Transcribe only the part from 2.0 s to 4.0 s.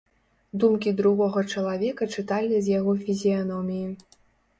чыталі з яго фізіяноміі.